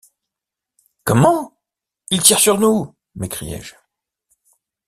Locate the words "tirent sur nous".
2.23-2.95